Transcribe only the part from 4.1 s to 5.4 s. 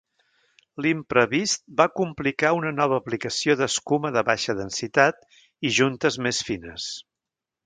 de baixa densitat,